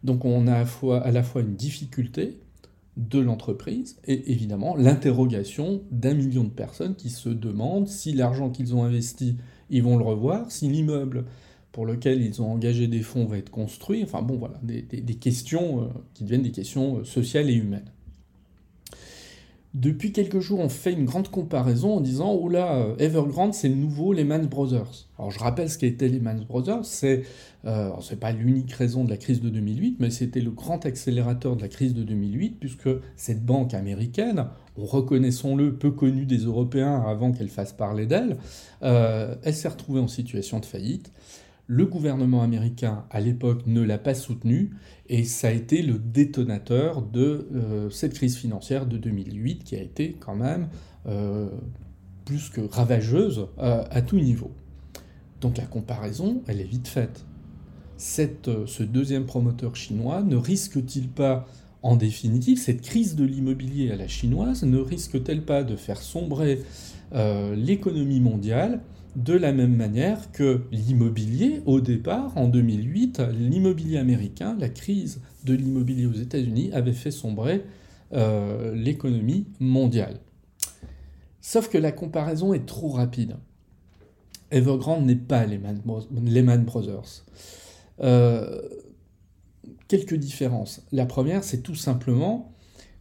[0.04, 2.40] Donc on a à, à la fois une difficulté
[2.96, 8.74] de l'entreprise et évidemment l'interrogation d'un million de personnes qui se demandent si l'argent qu'ils
[8.74, 9.36] ont investi,
[9.70, 11.24] ils vont le revoir, si l'immeuble
[11.72, 14.02] pour lequel ils ont engagé des fonds va être construit.
[14.02, 14.82] Enfin bon, voilà, des,
[15.14, 17.90] questions euh, qui deviennent des questions euh, sociales et humaines.
[19.72, 23.68] Depuis quelques jours, on fait une grande comparaison en disant Oh là, euh, Evergrande, c'est
[23.68, 25.06] le nouveau Lehman Brothers.
[25.16, 27.22] Alors je rappelle ce qu'était Lehman Brothers, c'est
[27.66, 31.62] euh, pas l'unique raison de la crise de 2008, mais c'était le grand accélérateur de
[31.62, 37.48] la crise de 2008, puisque cette banque américaine, reconnaissons-le, peu connue des Européens avant qu'elle
[37.48, 38.38] fasse parler d'elle,
[38.80, 41.12] elle s'est retrouvée en situation de faillite.
[41.72, 44.70] Le gouvernement américain, à l'époque, ne l'a pas soutenu
[45.08, 49.80] et ça a été le détonateur de euh, cette crise financière de 2008 qui a
[49.80, 50.66] été quand même
[51.06, 51.48] euh,
[52.24, 54.50] plus que ravageuse euh, à tout niveau.
[55.40, 57.24] Donc la comparaison, elle est vite faite.
[57.98, 61.46] ce deuxième promoteur chinois ne risque-t-il pas,
[61.84, 66.62] en définitive, cette crise de l'immobilier à la chinoise, ne risque-t-elle pas de faire sombrer
[67.12, 68.80] l'économie mondiale
[69.16, 75.54] de la même manière que l'immobilier, au départ, en 2008, l'immobilier américain, la crise de
[75.54, 77.64] l'immobilier aux États-Unis avait fait sombrer
[78.12, 80.20] euh, l'économie mondiale.
[81.40, 83.36] Sauf que la comparaison est trop rapide.
[84.50, 87.24] Evergrande n'est pas Lehman Brothers.
[88.00, 88.60] Euh,
[89.88, 90.84] quelques différences.
[90.92, 92.52] La première, c'est tout simplement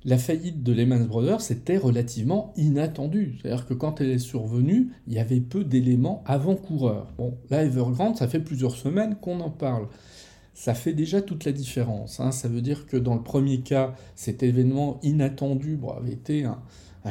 [0.06, 3.38] la faillite de Lehman Brothers était relativement inattendue.
[3.42, 7.08] C'est-à-dire que quand elle est survenue, il y avait peu d'éléments avant-coureurs.
[7.18, 9.88] Bon, là, Evergrande, ça fait plusieurs semaines qu'on en parle.
[10.54, 12.20] Ça fait déjà toute la différence.
[12.20, 12.32] Hein.
[12.32, 16.60] Ça veut dire que dans le premier cas, cet événement inattendu avait été un,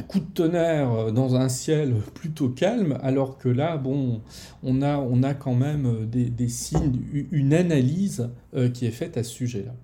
[0.03, 4.23] coup de tonnerre euh, dans un ciel plutôt calme, alors que là, bon,
[4.63, 7.01] on a, quand même des, signes,
[7.33, 9.75] une analyse euh, qui est faite à ce sujet-là.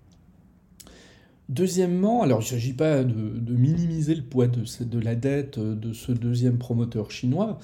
[1.48, 6.12] Deuxièmement, alors il ne s'agit pas de, minimiser le poids de, la dette de ce
[6.12, 7.58] deuxième promoteur chinois,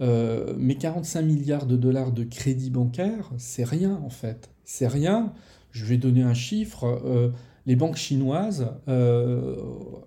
[0.00, 4.50] euh, mais 45 milliards de dollars de crédit bancaire, c'est rien en fait.
[4.64, 5.32] C'est rien.
[5.70, 6.84] Je vais donner un chiffre.
[7.04, 7.30] Euh,
[7.66, 9.56] les banques chinoises, euh,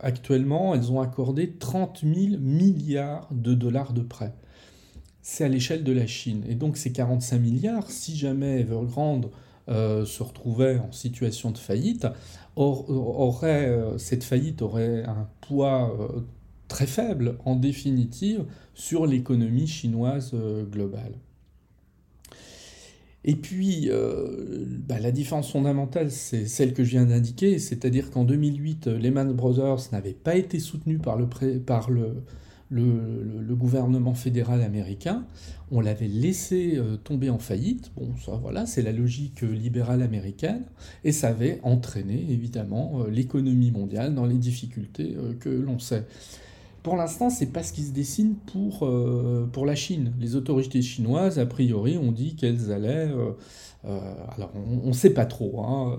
[0.01, 4.33] actuellement, elles ont accordé 30 000 milliards de dollars de prêts.
[5.21, 6.43] C'est à l'échelle de la Chine.
[6.47, 9.31] Et donc ces 45 milliards, si jamais Evergrande
[9.67, 12.05] se retrouvait en situation de faillite,
[12.55, 16.21] aurait, euh, cette faillite aurait un poids euh,
[16.67, 21.13] très faible, en définitive, sur l'économie chinoise euh, globale.
[23.27, 23.89] Et puis,
[24.87, 29.91] bah, la différence fondamentale, c'est celle que je viens d'indiquer, c'est-à-dire qu'en 2008, Lehman Brothers
[29.91, 31.25] n'avait pas été soutenu par le,
[31.57, 32.21] par le,
[32.69, 35.25] le, gouvernement fédéral américain,
[35.71, 37.91] on l'avait laissé euh, tomber en faillite.
[37.95, 40.63] Bon, ça, voilà, c'est la logique euh, libérale américaine,
[41.03, 46.05] et ça avait entraîné évidemment euh, l'économie mondiale dans les difficultés que l'on sait.
[46.85, 48.87] Pour l'instant, c'est pas ce qui se dessine pour,
[49.51, 50.13] pour la Chine.
[50.19, 53.11] Les autorités chinoises, a priori, ont dit qu'elles allaient
[53.87, 53.99] euh,
[54.35, 55.61] alors, on ne sait pas trop.
[55.61, 55.97] Hein.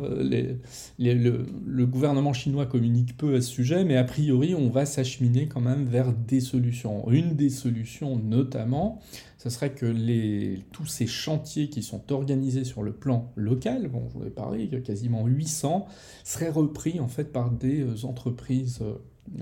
[0.98, 5.60] le, gouvernement chinois communique peu à ce sujet, mais a priori, on va s'acheminer quand
[5.60, 7.08] même vers des solutions.
[7.10, 9.00] Une des solutions, notamment,
[9.38, 14.08] ce serait que les, tous ces chantiers qui sont organisés sur le plan local, bon,
[14.12, 15.86] je vous ai parlé, quasiment 800,
[16.24, 18.80] seraient repris en fait par des euh, entreprises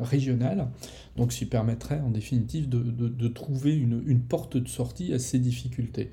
[0.00, 0.68] régionales,
[1.16, 5.38] donc ce qui permettrait en définitive de, trouver une, une porte de sortie à ces
[5.38, 6.10] difficultés.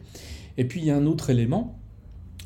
[0.57, 1.77] Et puis il y a un autre élément,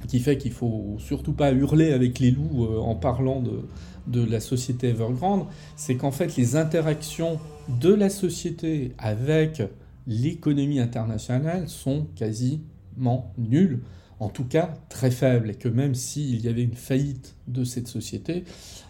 [0.07, 3.61] qui fait qu'il faut surtout pas hurler avec les loups euh, en parlant de,
[4.07, 7.39] de la société Evergrande, c'est qu'en fait les interactions
[7.81, 9.63] de la société avec
[10.07, 13.81] l'économie internationale sont quasiment nulles,
[14.19, 17.87] en tout cas très faibles, et que même s'il y avait une faillite de cette
[17.87, 18.43] société,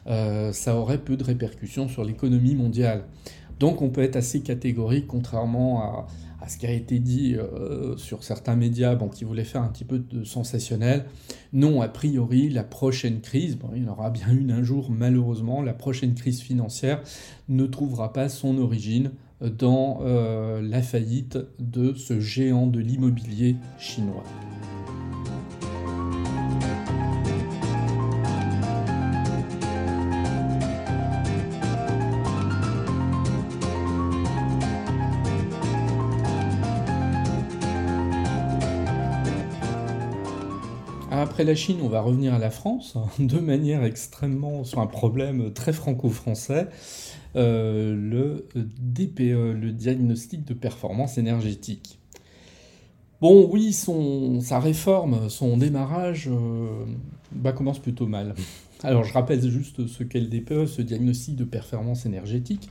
[0.07, 3.05] euh, ça aurait peu de répercussions sur l'économie mondiale.
[3.59, 6.07] Donc on peut être assez catégorique, contrairement à,
[6.47, 9.97] ce qui a été dit euh, sur certains médias qui voulaient faire un petit peu
[9.97, 11.05] de sensationnel.
[11.53, 15.63] Non, a priori, la prochaine crise, il y en aura bien une un jour malheureusement,
[15.63, 17.01] la prochaine crise financière
[17.49, 19.11] ne trouvera pas son origine
[19.41, 24.23] dans euh, la faillite de ce géant de l'immobilier chinois.
[41.35, 45.51] Après la Chine, on va revenir à la France, de manière extrêmement, sur un problème
[45.51, 46.69] très franco-français,
[47.35, 51.99] euh, le DPE, le diagnostic de performance énergétique.
[53.19, 56.85] Bon, oui, son, sa réforme, son démarrage euh,
[57.33, 58.33] bah, commence plutôt mal.
[58.83, 62.69] Alors, je rappelle juste ce qu'est le DPE, ce diagnostic de performance énergétique.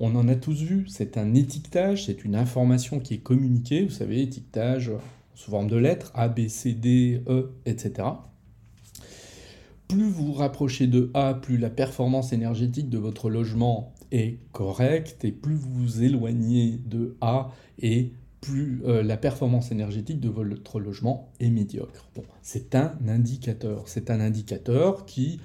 [0.00, 3.90] On en a tous vu, c'est un étiquetage, c'est une information qui est communiquée, vous
[3.90, 4.92] savez, étiquetage
[5.38, 8.08] sous forme de lettres, A, B, C, D, E, etc.
[9.86, 15.30] Plus vous rapprochez de A, plus la performance énergétique de votre logement est correcte, et
[15.30, 21.30] plus vous vous éloignez de A, et plus euh, la performance énergétique de votre logement
[21.38, 22.10] est médiocre.
[22.42, 23.84] C'est un indicateur.
[23.86, 25.38] C'est un indicateur qui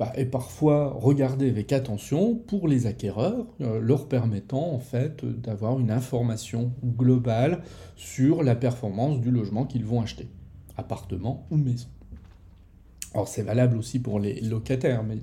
[0.00, 5.78] bah, est parfois regardé avec attention pour les acquéreurs, euh, leur permettant en fait d'avoir
[5.78, 7.62] une information globale
[7.96, 10.30] sur la performance du logement qu'ils vont acheter.
[10.78, 11.88] appartement ou maison.
[13.12, 15.18] Alors c'est valable aussi pour les locataires, mais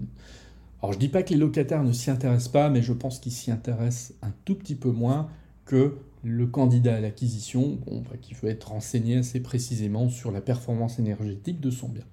[0.84, 3.32] alors je dis pas que les locataires ne s'y intéressent pas, mais je pense qu'ils
[3.32, 5.28] s'y intéressent un tout petit peu moins
[5.66, 11.00] que le candidat à l'acquisition, bah, qui veut être renseigné assez précisément sur la performance
[11.00, 12.06] énergétique de son bien.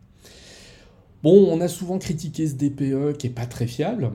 [1.25, 4.11] Bon, on a souvent critiqué ce DPE qui est pas très fiable,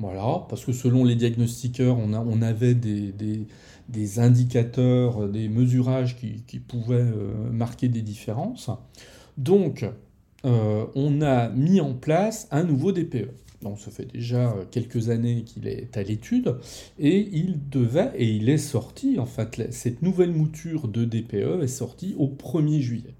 [0.00, 7.48] voilà, parce que selon les diagnostiqueurs, on, avait des, indicateurs, des mesurages qui, pouvaient euh,
[7.52, 8.70] marquer des différences.
[9.36, 9.88] Donc,
[10.44, 13.30] euh, on a mis en place un nouveau DPE.
[13.62, 16.56] Donc ça fait déjà quelques années qu'il est à l'étude,
[16.98, 21.68] et il devait, et il est sorti, en fait, cette nouvelle mouture de DPE est
[21.68, 23.14] sortie au 1er juillet.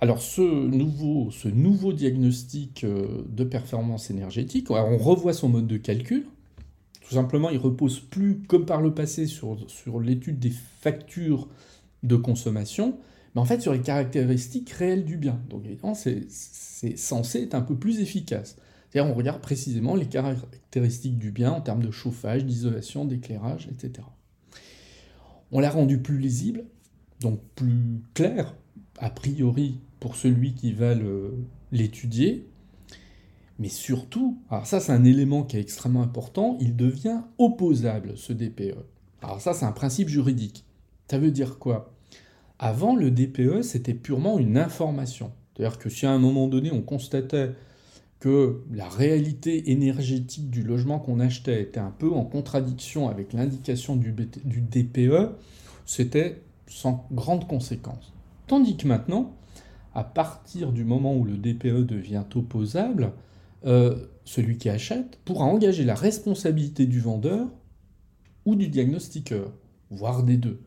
[0.00, 6.26] Alors ce nouveau, diagnostic euh, de performance énergétique, on revoit son mode de calcul.
[7.08, 11.48] Tout simplement, il repose plus, comme par le passé, sur, sur l'étude des factures
[12.04, 12.98] de consommation,
[13.34, 15.40] mais en fait sur les caractéristiques réelles du bien.
[15.50, 16.28] Donc évidemment, c'est
[16.96, 18.56] censé être un peu plus efficace.
[18.90, 24.06] C'est-à-dire on regarde précisément les caractéristiques du bien en termes de chauffage, d'isolation, d'éclairage, etc.
[25.50, 26.64] On l'a rendu plus lisible,
[27.20, 28.54] donc plus clair,
[28.98, 30.94] a priori, pour celui qui va
[31.72, 32.46] l'étudier.
[33.58, 38.32] Mais surtout, alors ça c'est un élément qui est extrêmement important, il devient opposable, ce
[38.32, 38.76] DPE.
[39.20, 40.64] Alors ça c'est un principe juridique.
[41.10, 41.92] Ça veut dire quoi?
[42.58, 45.32] Avant, le DPE, c'était purement une information.
[45.54, 47.52] C'est-à-dire que si à un moment donné, on constatait
[48.18, 53.94] que la réalité énergétique du logement qu'on achetait était un peu en contradiction avec l'indication
[53.94, 55.36] du, DPE,
[55.86, 58.12] c'était sans grande conséquence.
[58.48, 59.36] Tandis que maintenant,
[59.94, 63.12] à partir du moment où le DPE devient opposable,
[63.66, 67.48] euh, celui qui achète pourra engager la responsabilité du vendeur
[68.44, 69.52] ou du diagnostiqueur,
[69.90, 70.60] voire des deux.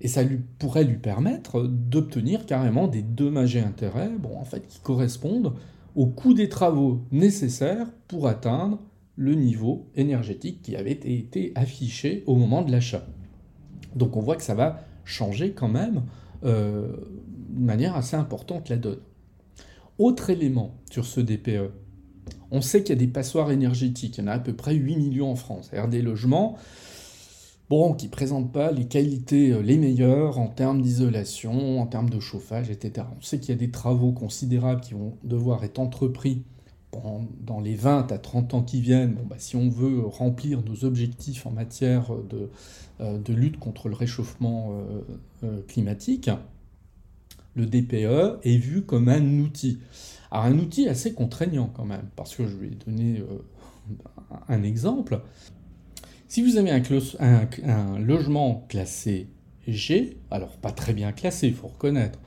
[0.00, 4.80] Et ça lui, pourrait lui permettre d'obtenir carrément des dommages et intérêts en fait, qui
[4.80, 5.54] correspondent
[5.94, 8.80] au coût des travaux nécessaires pour atteindre
[9.16, 13.06] le niveau énergétique qui avait été affiché au moment de l'achat.
[13.94, 16.02] Donc on voit que ça va changer quand même
[16.44, 16.96] euh,
[17.54, 19.00] de manière assez importante la donne.
[19.98, 21.70] Autre élément sur ce DPE,
[22.50, 24.74] on sait qu'il y a des passoires énergétiques, il y en a à peu près
[24.74, 26.56] 8 millions en France, c'est-à-dire des logements
[27.70, 32.10] bon, qui ne présentent pas les qualités euh, les meilleures en termes d'isolation, en termes
[32.10, 33.06] de chauffage, etc.
[33.16, 36.42] On sait qu'il y a des travaux considérables qui vont devoir être entrepris
[37.40, 40.84] dans les 20 à 30 ans qui viennent, bon, bah, si on veut remplir nos
[40.84, 42.50] objectifs en matière de,
[43.00, 44.80] euh, lutte contre le réchauffement
[45.42, 46.30] euh, climatique,
[47.54, 49.78] le DPE est vu comme un outil.
[50.30, 53.22] Alors un outil assez contraignant quand même, parce que je vais donner
[54.48, 55.20] un exemple.
[56.28, 59.28] Si vous avez un, logement classé
[59.68, 62.18] G, alors pas très bien classé, il faut reconnaître,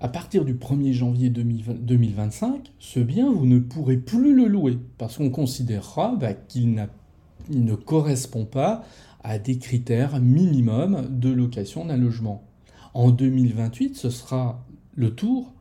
[0.00, 5.18] à partir du 1er janvier 2025, ce bien, vous ne pourrez plus le louer, parce
[5.18, 6.88] qu'on considérera bah, qu'il
[7.50, 8.84] ne correspond pas
[9.22, 12.42] à des critères minimums de location d'un logement.
[12.94, 14.64] En 2028, ce sera
[14.94, 15.52] le tour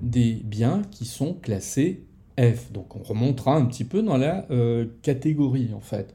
[0.00, 2.04] des biens qui sont classés
[2.38, 2.72] F.
[2.72, 6.14] Donc on remontera un petit peu dans la euh, catégorie en fait.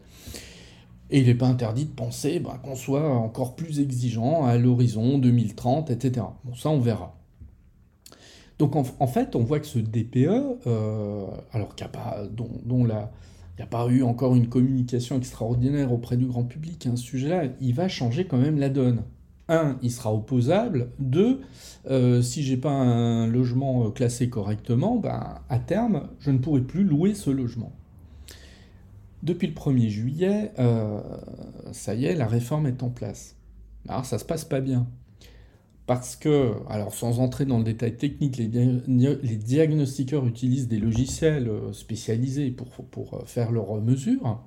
[1.10, 5.20] Et il n'est pas interdit de penser bah, qu'on soit encore plus exigeant à l'horizon
[5.20, 6.26] 2030, etc.
[6.44, 7.16] Bon, ça, on verra.
[8.58, 10.28] Donc, en, fait, on voit que ce DPE,
[10.68, 15.18] euh, alors qu'il n'y a pas, dont, il n'y a pas eu encore une communication
[15.18, 19.04] extraordinaire auprès du grand public à ce sujet-là, il va changer quand même la donne.
[19.50, 20.90] Un, il sera opposable.
[21.00, 21.42] Deux,
[21.90, 26.84] euh, si j'ai pas un logement classé correctement, ben, à terme, je ne pourrai plus
[26.84, 27.74] louer ce logement.
[29.24, 31.00] Depuis le 1er juillet, euh,
[31.72, 33.38] ça y est, la réforme est en place.
[33.88, 34.86] Alors ça se passe pas bien.
[35.86, 41.72] Parce que, alors sans entrer dans le détail technique, les, diagnostiqueurs utilisent des logiciels euh,
[41.72, 44.42] spécialisés pour, pour euh, faire leurs mesures.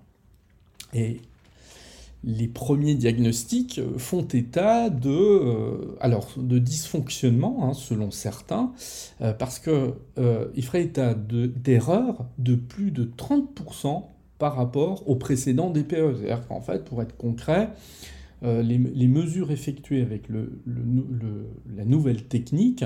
[0.93, 1.21] Et
[2.27, 5.97] les premiers diagnostics font état de,
[6.37, 8.73] de dysfonctionnement, hein, selon certains,
[9.39, 14.03] parce qu'ils feraient état d'erreurs de, plus de 30%
[14.39, 16.17] par rapport au précédent DPE.
[16.17, 17.71] C'est-à-dire qu'en fait, pour être concret,
[18.43, 22.85] euh, les, mesures effectuées avec la nouvelle technique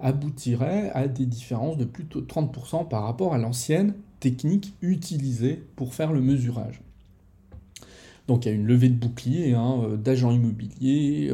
[0.00, 5.94] aboutiraient à des différences de plus de 30% par rapport à l'ancienne technique utilisée pour
[5.94, 6.80] faire le mesurage.
[8.28, 11.32] Donc il y a une levée de bouclier hein, euh, d'agents immobiliers,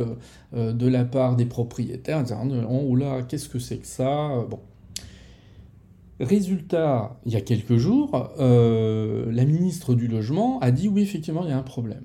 [0.54, 2.24] euh, de la part des propriétaires,
[2.70, 4.60] oh là, qu'est-ce que c'est que ça Bon,
[6.20, 11.42] Résultat, il y a quelques jours, euh, la ministre du Logement a dit oui, effectivement,
[11.42, 12.04] il y a un problème.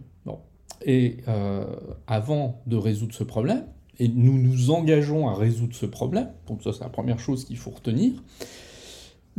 [0.86, 1.66] Et euh,
[2.08, 3.66] avant de résoudre ce problème,
[4.00, 7.58] et nous nous engageons à résoudre ce problème, donc ça c'est la première chose qu'il
[7.58, 8.14] faut retenir,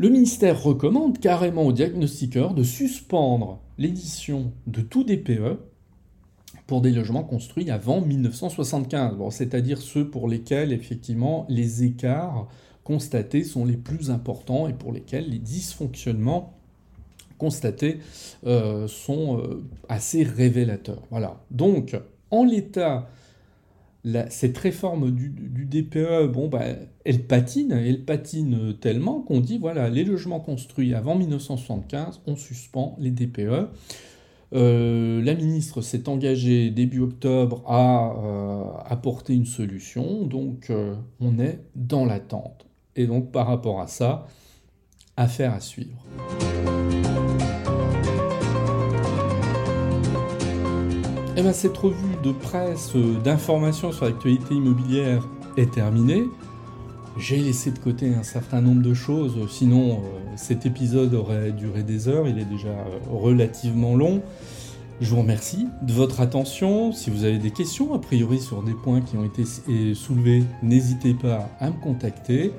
[0.00, 5.58] le ministère recommande carrément aux diagnostiqueurs de suspendre l'édition de tout DPE
[6.66, 12.48] pour des logements construits avant 1975, c'est-à-dire ceux pour lesquels effectivement les écarts
[12.82, 16.54] constatés sont les plus importants et pour lesquels les dysfonctionnements
[17.36, 17.98] constatés
[18.46, 21.02] euh, sont euh, assez révélateurs.
[21.10, 21.42] Voilà.
[21.50, 21.94] Donc,
[22.30, 23.06] en l'état,
[24.30, 25.30] cette réforme du,
[25.66, 26.64] DPE, bon, bah,
[27.04, 32.96] elle patine, elle patine tellement qu'on dit, voilà, les logements construits avant 1975, on suspend
[32.98, 33.68] les DPE.
[34.52, 40.72] Euh, la ministre s'est engagée début octobre à apporter une solution, donc
[41.20, 42.66] on est dans l'attente.
[42.96, 44.26] Et donc par rapport à ça,
[45.16, 46.04] affaire à suivre.
[51.36, 56.24] Et eh bien, cette revue de presse euh, d'information sur l'actualité immobilière est terminée.
[57.16, 59.96] J'ai laissé de côté un certain nombre de choses, sinon euh,
[60.36, 64.22] cet épisode aurait duré des heures, il est déjà euh, relativement long.
[65.00, 66.92] Je vous remercie de votre attention.
[66.92, 69.44] Si vous avez des questions, a priori sur des points qui ont été
[69.94, 72.52] soulevés, n'hésitez pas à me contacter.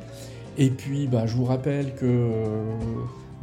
[0.57, 2.31] Et puis, bah, je vous rappelle que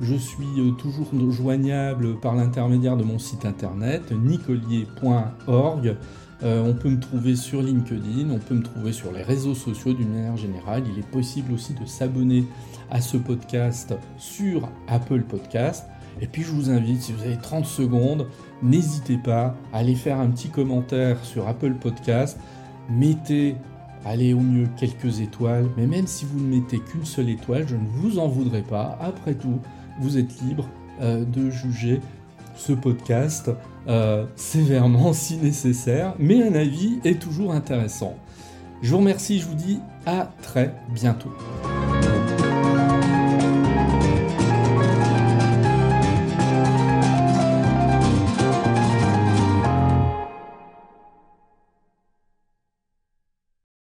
[0.00, 5.96] je suis euh, toujours joignable par l'intermédiaire de mon site internet nicolier.org.
[6.44, 9.92] Euh, on peut me trouver sur LinkedIn, on peut me trouver sur les réseaux sociaux
[9.92, 10.84] d'une manière générale.
[10.92, 12.44] Il est possible aussi de s'abonner
[12.90, 15.86] à ce podcast sur Apple Podcast.
[16.20, 18.26] Et puis je vous invite, si vous avez 30 secondes,
[18.62, 22.38] n'hésitez pas à aller faire un petit commentaire sur Apple Podcast.
[22.88, 23.56] Mettez,
[24.04, 27.76] allez au mieux quelques étoiles, mais même si vous ne mettez qu'une seule étoile, je
[27.76, 28.96] ne vous en voudrais pas.
[29.00, 29.60] Après tout,
[29.98, 30.68] vous êtes libre
[31.00, 32.00] euh, de juger
[32.56, 33.50] ce podcast
[33.88, 38.16] euh, sévèrement si nécessaire, mais un avis est toujours intéressant.
[38.82, 41.32] Je vous remercie, je vous dis à très bientôt.